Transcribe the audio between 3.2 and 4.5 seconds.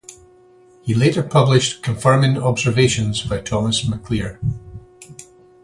by Thomas Maclear.